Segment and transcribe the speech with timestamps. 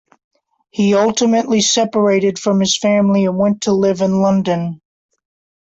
[0.71, 4.81] He ultimately separated from his family and went to live in London.